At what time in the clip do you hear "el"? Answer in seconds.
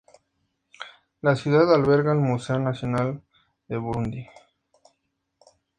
2.11-2.17